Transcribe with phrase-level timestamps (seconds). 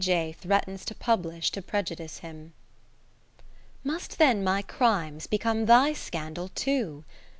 [0.03, 0.31] J.
[0.31, 2.53] threatens to pubHsh to prejudice him
[3.83, 7.03] Must then my crimes become thy scandal too